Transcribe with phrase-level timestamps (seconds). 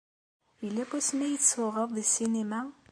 [0.63, 2.61] Yella wasmi ay tsuɣeḍ deg ssinima?